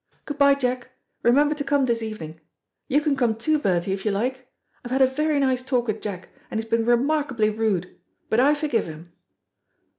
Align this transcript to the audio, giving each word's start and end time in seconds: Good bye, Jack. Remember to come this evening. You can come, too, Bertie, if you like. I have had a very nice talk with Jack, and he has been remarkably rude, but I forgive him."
Good 0.25 0.39
bye, 0.39 0.55
Jack. 0.55 0.89
Remember 1.21 1.53
to 1.53 1.63
come 1.63 1.85
this 1.85 2.01
evening. 2.01 2.41
You 2.87 3.01
can 3.01 3.15
come, 3.15 3.35
too, 3.35 3.59
Bertie, 3.59 3.93
if 3.93 4.03
you 4.03 4.09
like. 4.09 4.47
I 4.83 4.89
have 4.89 4.99
had 4.99 5.01
a 5.03 5.05
very 5.05 5.37
nice 5.39 5.61
talk 5.61 5.85
with 5.85 6.01
Jack, 6.01 6.29
and 6.49 6.59
he 6.59 6.63
has 6.65 6.71
been 6.71 6.87
remarkably 6.87 7.51
rude, 7.51 7.99
but 8.27 8.39
I 8.39 8.55
forgive 8.55 8.85
him." 8.85 9.11